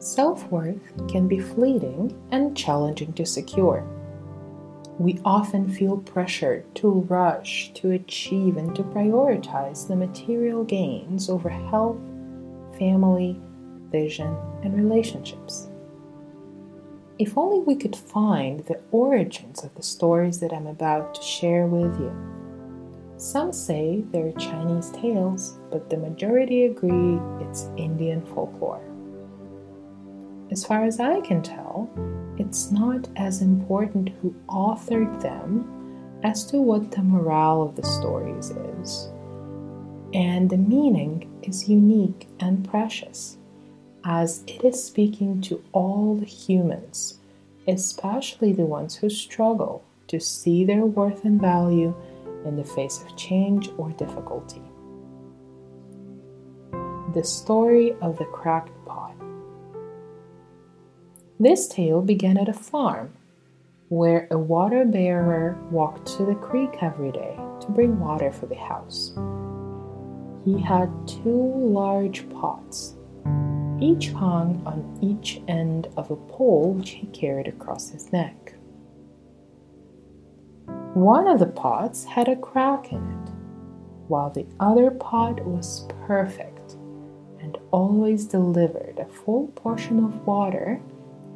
Self 0.00 0.48
worth 0.50 1.08
can 1.08 1.26
be 1.26 1.40
fleeting 1.40 2.16
and 2.30 2.56
challenging 2.56 3.12
to 3.14 3.26
secure. 3.26 3.84
We 4.98 5.20
often 5.24 5.68
feel 5.68 5.98
pressured 5.98 6.72
to 6.76 6.88
rush, 6.88 7.72
to 7.74 7.90
achieve, 7.90 8.56
and 8.56 8.74
to 8.76 8.82
prioritize 8.82 9.86
the 9.86 9.96
material 9.96 10.64
gains 10.64 11.28
over 11.28 11.48
health, 11.48 11.98
family, 12.78 13.40
vision, 13.90 14.36
and 14.62 14.74
relationships. 14.74 15.68
If 17.18 17.36
only 17.36 17.58
we 17.60 17.74
could 17.74 17.96
find 17.96 18.60
the 18.60 18.80
origins 18.92 19.64
of 19.64 19.74
the 19.74 19.82
stories 19.82 20.38
that 20.38 20.52
I'm 20.52 20.68
about 20.68 21.16
to 21.16 21.22
share 21.22 21.66
with 21.66 21.98
you. 21.98 22.12
Some 23.16 23.52
say 23.52 24.04
they're 24.12 24.30
Chinese 24.32 24.90
tales, 24.92 25.58
but 25.72 25.90
the 25.90 25.96
majority 25.96 26.66
agree 26.66 27.18
it's 27.40 27.68
Indian 27.76 28.24
folklore. 28.26 28.84
As 30.50 30.64
far 30.64 30.84
as 30.84 30.98
I 30.98 31.20
can 31.20 31.42
tell, 31.42 31.90
it's 32.38 32.70
not 32.70 33.08
as 33.16 33.42
important 33.42 34.10
who 34.20 34.34
authored 34.48 35.20
them 35.20 36.20
as 36.22 36.46
to 36.46 36.58
what 36.58 36.90
the 36.90 37.02
morale 37.02 37.62
of 37.62 37.76
the 37.76 37.84
stories 37.84 38.50
is. 38.50 39.10
And 40.14 40.48
the 40.48 40.56
meaning 40.56 41.28
is 41.42 41.68
unique 41.68 42.28
and 42.40 42.66
precious, 42.68 43.36
as 44.04 44.42
it 44.46 44.64
is 44.64 44.82
speaking 44.82 45.42
to 45.42 45.62
all 45.72 46.18
humans, 46.20 47.18
especially 47.66 48.52
the 48.52 48.64
ones 48.64 48.96
who 48.96 49.10
struggle 49.10 49.84
to 50.06 50.18
see 50.18 50.64
their 50.64 50.86
worth 50.86 51.24
and 51.24 51.38
value 51.38 51.94
in 52.46 52.56
the 52.56 52.64
face 52.64 53.02
of 53.02 53.16
change 53.16 53.68
or 53.76 53.90
difficulty. 53.90 54.62
The 57.12 57.24
story 57.24 57.92
of 58.00 58.16
the 58.16 58.24
cracked. 58.24 58.72
This 61.40 61.68
tale 61.68 62.02
began 62.02 62.36
at 62.36 62.48
a 62.48 62.52
farm 62.52 63.12
where 63.90 64.26
a 64.32 64.36
water 64.36 64.84
bearer 64.84 65.56
walked 65.70 66.08
to 66.16 66.24
the 66.24 66.34
creek 66.34 66.82
every 66.82 67.12
day 67.12 67.38
to 67.60 67.70
bring 67.70 68.00
water 68.00 68.32
for 68.32 68.46
the 68.46 68.56
house. 68.56 69.12
He 70.44 70.60
had 70.60 70.90
two 71.06 71.52
large 71.54 72.28
pots, 72.30 72.96
each 73.80 74.10
hung 74.10 74.60
on 74.66 74.98
each 75.00 75.40
end 75.46 75.86
of 75.96 76.10
a 76.10 76.16
pole 76.16 76.72
which 76.72 76.90
he 76.90 77.06
carried 77.06 77.46
across 77.46 77.90
his 77.90 78.12
neck. 78.12 78.54
One 80.94 81.28
of 81.28 81.38
the 81.38 81.46
pots 81.46 82.04
had 82.04 82.26
a 82.26 82.34
crack 82.34 82.90
in 82.90 82.98
it, 82.98 83.30
while 84.08 84.30
the 84.30 84.46
other 84.58 84.90
pot 84.90 85.46
was 85.46 85.86
perfect 86.04 86.72
and 87.40 87.56
always 87.70 88.24
delivered 88.24 88.98
a 88.98 89.06
full 89.06 89.46
portion 89.54 90.04
of 90.04 90.26
water 90.26 90.80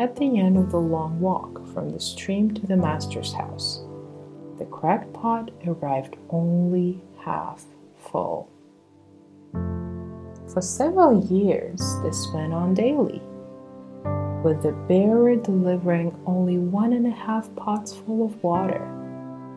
at 0.00 0.16
the 0.16 0.40
end 0.40 0.56
of 0.56 0.70
the 0.70 0.80
long 0.80 1.20
walk 1.20 1.62
from 1.74 1.90
the 1.90 2.00
stream 2.00 2.54
to 2.54 2.66
the 2.66 2.76
master's 2.76 3.34
house. 3.34 3.82
The 4.58 4.64
cracked 4.64 5.12
pot 5.12 5.50
arrived 5.66 6.16
only 6.30 7.02
half 7.18 7.66
full. 7.98 8.48
For 10.50 10.62
several 10.62 11.22
years, 11.26 11.82
this 12.02 12.28
went 12.32 12.54
on 12.54 12.72
daily, 12.72 13.20
with 14.42 14.62
the 14.62 14.72
bearer 14.88 15.36
delivering 15.36 16.18
only 16.24 16.56
one 16.56 16.94
and 16.94 17.06
a 17.06 17.10
half 17.10 17.54
pots 17.54 17.94
full 17.94 18.24
of 18.24 18.42
water 18.42 18.80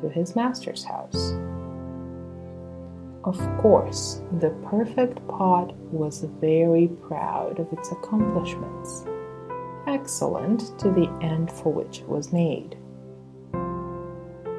to 0.00 0.08
his 0.08 0.34
master's 0.34 0.82
house. 0.82 1.30
Of 3.22 3.38
course, 3.58 4.20
the 4.40 4.50
perfect 4.68 5.26
pot 5.28 5.76
was 5.92 6.26
very 6.40 6.88
proud 6.88 7.60
of 7.60 7.72
its 7.72 7.92
accomplishments 7.92 9.06
excellent 9.86 10.78
to 10.78 10.90
the 10.90 11.08
end 11.20 11.50
for 11.50 11.72
which 11.72 12.00
it 12.00 12.08
was 12.08 12.32
made. 12.32 12.76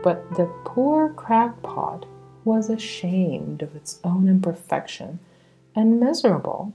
But 0.04 0.30
the 0.36 0.52
poor 0.66 1.10
crackpot 1.10 2.06
was 2.44 2.70
ashamed 2.70 3.62
of 3.64 3.76
its 3.76 4.00
own 4.04 4.30
imperfection 4.30 5.20
and 5.76 6.00
miserable 6.00 6.74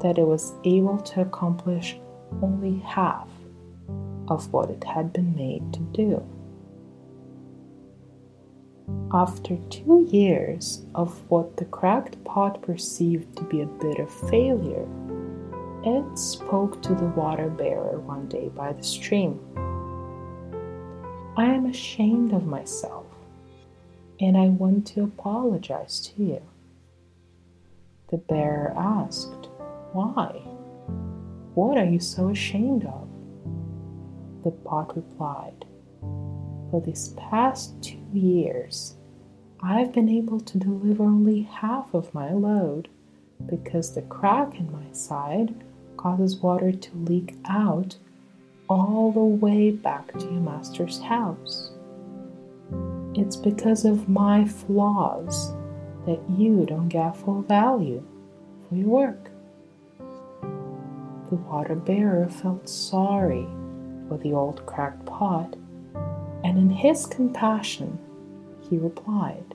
that 0.00 0.18
it 0.18 0.26
was 0.26 0.52
able 0.64 0.98
to 0.98 1.20
accomplish 1.22 1.96
only 2.42 2.78
half 2.80 3.28
of 4.28 4.52
what 4.52 4.70
it 4.70 4.84
had 4.84 5.12
been 5.12 5.34
made 5.36 5.72
to 5.72 5.80
do. 5.92 6.22
After 9.12 9.56
two 9.70 10.06
years 10.10 10.84
of 10.94 11.22
what 11.30 11.56
the 11.56 11.64
cracked 11.66 12.22
pot 12.24 12.60
perceived 12.62 13.36
to 13.36 13.44
be 13.44 13.60
a 13.60 13.66
bit 13.66 13.98
of 13.98 14.10
failure, 14.28 14.86
Ed 15.84 16.18
spoke 16.18 16.80
to 16.80 16.94
the 16.94 17.04
water 17.04 17.50
bearer 17.50 18.00
one 18.00 18.26
day 18.26 18.48
by 18.48 18.72
the 18.72 18.82
stream. 18.82 19.38
I 21.36 21.44
am 21.44 21.66
ashamed 21.66 22.32
of 22.32 22.46
myself, 22.46 23.04
and 24.18 24.34
I 24.34 24.46
want 24.46 24.86
to 24.88 25.02
apologize 25.02 26.00
to 26.06 26.22
you. 26.22 26.42
The 28.10 28.16
bearer 28.16 28.72
asked, 28.74 29.50
Why? 29.92 30.30
What 31.54 31.76
are 31.76 31.84
you 31.84 32.00
so 32.00 32.30
ashamed 32.30 32.86
of? 32.86 33.06
The 34.42 34.52
pot 34.52 34.96
replied, 34.96 35.66
For 36.70 36.80
these 36.80 37.08
past 37.18 37.82
two 37.82 38.06
years, 38.14 38.96
I've 39.60 39.92
been 39.92 40.08
able 40.08 40.40
to 40.40 40.58
deliver 40.58 41.04
only 41.04 41.42
half 41.42 41.92
of 41.92 42.14
my 42.14 42.32
load 42.32 42.88
because 43.44 43.94
the 43.94 44.02
crack 44.02 44.58
in 44.58 44.72
my 44.72 44.90
side 44.92 45.54
causes 46.04 46.36
water 46.36 46.70
to 46.70 46.96
leak 46.98 47.34
out 47.46 47.96
all 48.68 49.10
the 49.10 49.18
way 49.18 49.70
back 49.70 50.12
to 50.18 50.26
your 50.26 50.42
master's 50.42 51.00
house. 51.00 51.70
It's 53.14 53.36
because 53.36 53.86
of 53.86 54.06
my 54.06 54.44
flaws 54.44 55.54
that 56.04 56.20
you 56.36 56.66
don't 56.66 56.90
get 56.90 57.16
full 57.16 57.40
value 57.40 58.04
for 58.68 58.74
your 58.74 58.88
work. 58.88 59.30
The 61.30 61.36
water 61.36 61.74
bearer 61.74 62.28
felt 62.28 62.68
sorry 62.68 63.48
for 64.06 64.18
the 64.18 64.34
old 64.34 64.66
cracked 64.66 65.06
pot, 65.06 65.56
and 66.44 66.58
in 66.58 66.68
his 66.68 67.06
compassion, 67.06 67.98
he 68.68 68.76
replied, 68.76 69.54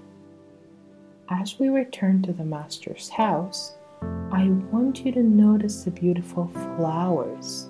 As 1.29 1.59
we 1.59 1.69
return 1.69 2.23
to 2.23 2.33
the 2.33 2.43
master's 2.43 3.09
house, 3.09 3.75
I 4.01 4.49
want 4.71 5.05
you 5.05 5.11
to 5.13 5.23
notice 5.23 5.83
the 5.83 5.91
beautiful 5.91 6.47
flowers 6.47 7.67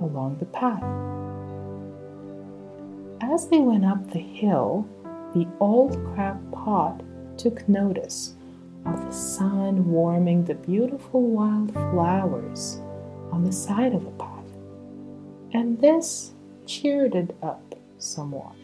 along 0.00 0.38
the 0.38 0.46
path. 0.46 0.82
As 3.22 3.48
they 3.48 3.60
went 3.60 3.84
up 3.84 4.10
the 4.10 4.18
hill, 4.18 4.86
the 5.34 5.46
old 5.60 5.92
crab 6.12 6.52
pot 6.52 7.02
took 7.38 7.66
notice 7.68 8.34
of 8.84 9.04
the 9.04 9.12
sun 9.12 9.90
warming 9.90 10.44
the 10.44 10.54
beautiful 10.54 11.22
wild 11.22 11.72
flowers 11.72 12.80
on 13.30 13.44
the 13.44 13.52
side 13.52 13.94
of 13.94 14.04
the 14.04 14.10
path, 14.10 14.44
and 15.52 15.80
this 15.80 16.32
cheered 16.66 17.14
it 17.14 17.34
up 17.42 17.74
somewhat. 17.98 18.54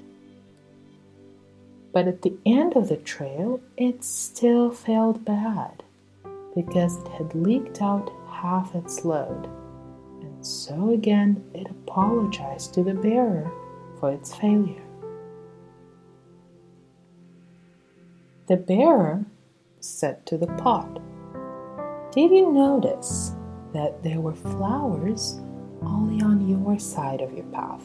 But 1.93 2.07
at 2.07 2.23
the 2.23 2.37
end 2.45 2.77
of 2.77 2.89
the 2.89 2.97
trail, 2.97 3.61
it 3.77 4.05
still 4.05 4.71
felt 4.71 5.25
bad 5.25 5.83
because 6.55 6.99
it 6.99 7.09
had 7.09 7.35
leaked 7.35 7.83
out 7.83 8.11
half 8.31 8.75
its 8.75 9.05
load, 9.05 9.49
and 10.23 10.47
so 10.47 10.91
again 10.91 11.45
it 11.55 11.69
apologized 11.71 12.75
to 12.75 12.83
the 12.83 12.95
bearer 12.95 13.51
for 13.99 14.13
its 14.13 14.35
failure. 14.35 14.83
The 18.47 18.57
bearer 18.57 19.27
said 19.81 20.25
to 20.27 20.39
the 20.39 20.47
pot, 20.47 21.01
Did 22.13 22.31
you 22.31 22.51
notice 22.51 23.33
that 23.75 24.03
there 24.03 24.21
were 24.21 24.35
flowers 24.35 25.41
only 25.83 26.23
on 26.23 26.49
your 26.49 26.79
side 26.79 27.21
of 27.21 27.35
your 27.35 27.45
path, 27.47 27.83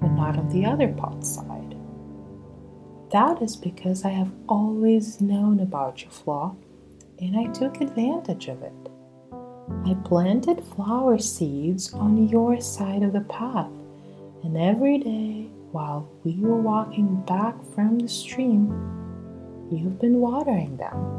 but 0.00 0.10
not 0.12 0.36
on 0.36 0.48
the 0.50 0.66
other 0.66 0.88
pot's 0.88 1.36
side? 1.36 1.76
That 3.10 3.40
is 3.40 3.56
because 3.56 4.04
I 4.04 4.10
have 4.10 4.32
always 4.48 5.20
known 5.20 5.60
about 5.60 6.02
your 6.02 6.10
flaw 6.10 6.54
and 7.20 7.36
I 7.36 7.46
took 7.52 7.80
advantage 7.80 8.48
of 8.48 8.62
it. 8.62 8.72
I 9.84 9.94
planted 10.04 10.64
flower 10.74 11.18
seeds 11.18 11.92
on 11.94 12.28
your 12.28 12.60
side 12.60 13.02
of 13.02 13.12
the 13.12 13.22
path, 13.22 13.70
and 14.44 14.56
every 14.56 14.98
day 14.98 15.48
while 15.72 16.08
we 16.24 16.36
were 16.38 16.60
walking 16.60 17.22
back 17.22 17.54
from 17.74 17.98
the 17.98 18.08
stream, 18.08 18.68
you've 19.70 19.98
been 19.98 20.20
watering 20.20 20.76
them. 20.76 21.16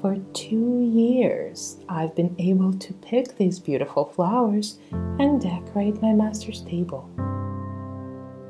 For 0.00 0.16
two 0.32 0.80
years, 0.80 1.76
I've 1.88 2.14
been 2.16 2.34
able 2.38 2.72
to 2.72 2.92
pick 2.94 3.36
these 3.36 3.58
beautiful 3.58 4.06
flowers 4.06 4.78
and 4.90 5.40
decorate 5.40 6.00
my 6.00 6.12
master's 6.12 6.62
table. 6.62 7.08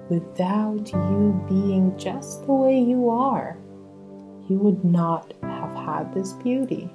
Without 0.08 0.92
you 0.92 1.44
being 1.48 1.96
just 1.98 2.46
the 2.46 2.52
way 2.52 2.81
you 2.81 3.10
are, 3.10 3.56
you 4.48 4.58
would 4.58 4.84
not 4.84 5.32
have 5.75 5.84
had 5.84 6.14
this 6.14 6.32
beauty 6.34 6.90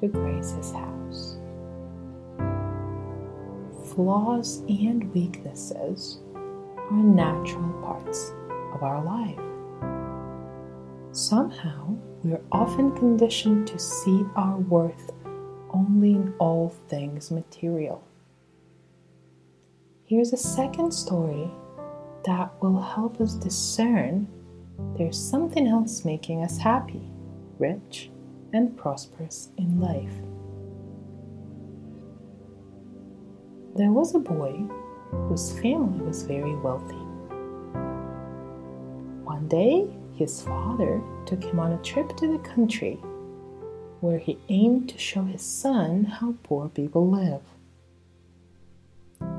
to 0.00 0.08
grace 0.08 0.52
his 0.52 0.72
house. 0.72 1.36
flaws 3.96 4.58
and 4.68 5.10
weaknesses 5.14 6.18
are 6.34 6.92
natural 6.92 7.72
parts 7.82 8.34
of 8.74 8.82
our 8.82 9.02
life. 9.02 9.40
Somehow, 11.12 11.96
we 12.22 12.32
are 12.32 12.42
often 12.52 12.94
conditioned 12.94 13.66
to 13.68 13.78
see 13.78 14.22
our 14.36 14.58
worth 14.58 15.12
only 15.70 16.12
in 16.12 16.34
all 16.38 16.74
things 16.88 17.30
material. 17.30 18.04
Here's 20.04 20.34
a 20.34 20.36
second 20.36 20.92
story 20.92 21.50
that 22.26 22.52
will 22.62 22.80
help 22.80 23.18
us 23.20 23.32
discern 23.32 24.28
there's 24.98 25.18
something 25.18 25.66
else 25.66 26.04
making 26.04 26.44
us 26.44 26.58
happy, 26.58 27.10
rich, 27.58 28.10
and 28.52 28.76
prosperous 28.76 29.50
in 29.58 29.80
life. 29.80 30.14
There 33.76 33.92
was 33.92 34.14
a 34.14 34.18
boy 34.18 34.64
whose 35.10 35.52
family 35.60 36.04
was 36.04 36.22
very 36.22 36.54
wealthy. 36.56 36.94
One 39.24 39.48
day, 39.48 39.86
his 40.14 40.42
father 40.42 41.02
took 41.26 41.44
him 41.44 41.60
on 41.60 41.72
a 41.72 41.82
trip 41.82 42.16
to 42.16 42.32
the 42.32 42.38
country 42.38 42.94
where 44.00 44.18
he 44.18 44.38
aimed 44.48 44.88
to 44.88 44.98
show 44.98 45.22
his 45.24 45.42
son 45.42 46.04
how 46.04 46.34
poor 46.42 46.68
people 46.68 47.10
live. 47.10 47.42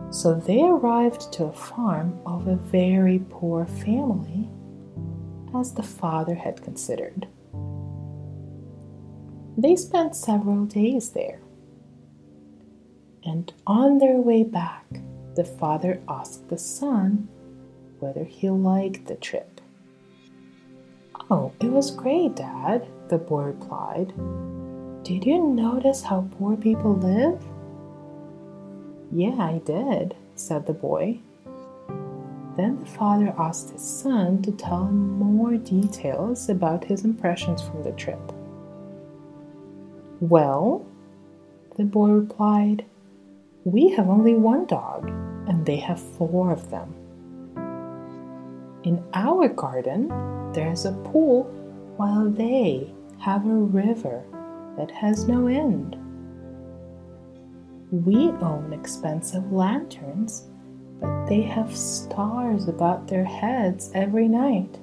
So 0.09 0.35
they 0.35 0.61
arrived 0.61 1.31
to 1.33 1.45
a 1.45 1.53
farm 1.53 2.19
of 2.25 2.47
a 2.47 2.55
very 2.55 3.19
poor 3.29 3.65
family, 3.65 4.49
as 5.55 5.73
the 5.73 5.83
father 5.83 6.35
had 6.35 6.61
considered. 6.61 7.27
They 9.57 9.75
spent 9.75 10.15
several 10.15 10.65
days 10.65 11.09
there. 11.09 11.39
And 13.25 13.51
on 13.65 13.97
their 13.97 14.17
way 14.17 14.43
back, 14.43 14.85
the 15.35 15.43
father 15.43 15.99
asked 16.07 16.47
the 16.47 16.59
son 16.59 17.27
whether 17.99 18.23
he 18.23 18.51
liked 18.51 19.07
the 19.07 19.15
trip. 19.15 19.59
Oh, 21.31 21.51
it 21.59 21.71
was 21.71 21.89
great, 21.89 22.35
Dad, 22.35 22.87
the 23.09 23.17
boy 23.17 23.45
replied. 23.45 24.13
Did 25.03 25.25
you 25.25 25.47
notice 25.47 26.03
how 26.03 26.29
poor 26.37 26.55
people 26.55 26.93
live? 26.93 27.41
Yeah, 29.11 29.37
I 29.39 29.59
did, 29.65 30.15
said 30.35 30.67
the 30.67 30.73
boy. 30.73 31.19
Then 32.55 32.79
the 32.79 32.85
father 32.85 33.33
asked 33.39 33.71
his 33.71 33.81
son 33.81 34.41
to 34.43 34.51
tell 34.51 34.85
him 34.85 35.17
more 35.17 35.57
details 35.57 36.47
about 36.47 36.83
his 36.83 37.05
impressions 37.05 37.61
from 37.61 37.83
the 37.83 37.91
trip. 37.93 38.33
Well, 40.19 40.83
the 41.75 41.83
boy 41.83 42.09
replied, 42.09 42.85
we 43.65 43.89
have 43.89 44.09
only 44.09 44.33
one 44.33 44.65
dog, 44.65 45.09
and 45.47 45.65
they 45.65 45.75
have 45.75 45.99
four 45.99 46.51
of 46.51 46.71
them. 46.71 46.93
In 48.83 49.03
our 49.13 49.47
garden, 49.47 50.07
there's 50.53 50.85
a 50.85 50.93
pool, 50.93 51.43
while 51.97 52.29
they 52.29 52.91
have 53.19 53.45
a 53.45 53.49
river 53.49 54.23
that 54.77 54.89
has 54.89 55.27
no 55.27 55.47
end. 55.47 55.95
We 57.91 58.29
own 58.29 58.73
expensive 58.73 59.51
lanterns, 59.51 60.47
but 60.99 61.27
they 61.27 61.41
have 61.41 61.75
stars 61.75 62.67
about 62.67 63.07
their 63.07 63.25
heads 63.25 63.91
every 63.93 64.27
night. 64.27 64.79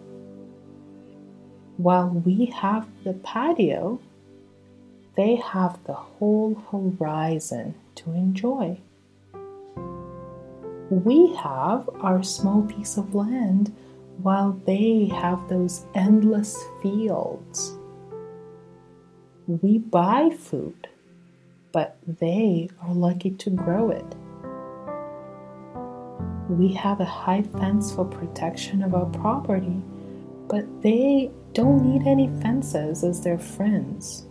While 1.77 2.11
we 2.11 2.47
have 2.47 2.87
the 3.03 3.15
patio, 3.15 4.01
they 5.17 5.37
have 5.37 5.79
the 5.85 5.95
whole 5.95 6.55
horizon 6.71 7.75
to 7.95 8.13
enjoy. 8.13 8.81
We 10.91 11.35
have 11.37 11.89
our 12.01 12.23
small 12.23 12.63
piece 12.63 12.97
of 12.97 13.15
land 13.15 13.75
while 14.19 14.53
they 14.67 15.07
have 15.07 15.49
those 15.49 15.87
endless 15.95 16.63
fields. 16.83 17.77
We 19.47 19.79
buy 19.79 20.31
food, 20.31 20.89
but 21.73 21.97
they 22.07 22.69
are 22.83 22.95
lucky 22.95 23.31
to 23.31 23.51
grow 23.51 23.91
it. 23.91 24.17
We 26.49 26.73
have 26.75 27.01
a 27.01 27.05
high 27.05 27.43
fence 27.43 27.93
for 27.93 28.05
protection 28.05 28.83
of 28.83 28.95
our 28.95 29.07
property, 29.07 29.83
but 30.49 30.83
they 30.83 31.31
don't 31.53 31.83
need 31.83 32.07
any 32.07 32.29
fences 32.41 33.05
as 33.05 33.23
their 33.23 33.39
friends 33.39 34.27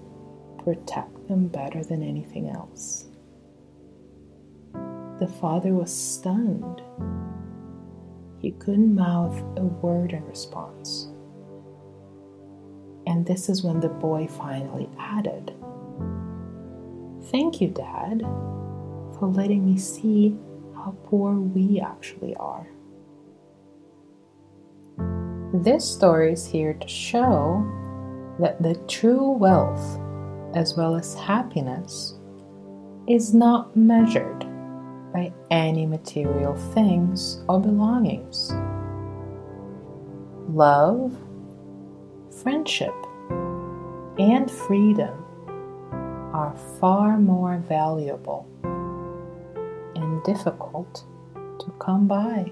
protect 0.64 1.28
them 1.28 1.48
better 1.48 1.84
than 1.84 2.02
anything 2.02 2.50
else. 2.50 3.06
The 5.20 5.28
father 5.28 5.74
was 5.74 5.96
stunned. 5.96 6.82
He 8.40 8.52
couldn't 8.52 8.96
mouth 8.96 9.38
a 9.58 9.64
word 9.64 10.12
in 10.12 10.26
response. 10.26 11.08
And 13.06 13.26
this 13.26 13.50
is 13.50 13.64
when 13.64 13.80
the 13.80 13.90
boy 13.90 14.28
finally 14.28 14.90
added, 14.98 15.54
Thank 17.32 17.62
you, 17.62 17.70
Dad, 17.70 18.22
for 19.18 19.28
letting 19.28 19.66
me 19.66 19.78
see 19.78 20.38
how 20.76 20.96
poor 21.06 21.36
we 21.36 21.80
actually 21.80 22.36
are. 22.36 22.68
This 25.54 25.90
story 25.90 26.34
is 26.34 26.46
here 26.46 26.74
to 26.74 26.88
show 26.88 27.64
that 28.40 28.62
the 28.62 28.76
true 28.88 29.32
wealth, 29.32 30.00
as 30.56 30.76
well 30.76 30.96
as 30.96 31.14
happiness, 31.16 32.20
is 33.08 33.34
not 33.34 33.76
measured 33.76 34.46
by 35.14 35.32
any 35.52 35.86
material 35.86 36.56
things 36.74 37.44
or 37.48 37.60
belongings. 37.60 38.52
Love, 40.50 41.16
friendship, 42.42 42.94
and 44.20 44.50
freedom 44.50 45.24
are 46.34 46.56
far 46.80 47.18
more 47.18 47.58
valuable 47.58 48.48
and 49.96 50.24
difficult 50.24 51.04
to 51.60 51.72
come 51.80 52.08
by. 52.08 52.52